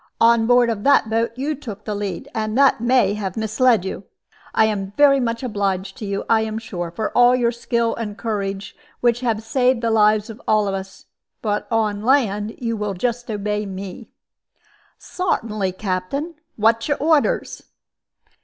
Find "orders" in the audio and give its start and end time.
16.97-17.61